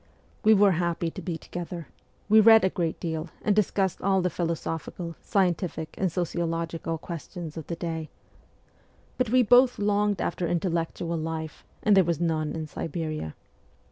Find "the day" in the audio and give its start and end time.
7.67-8.09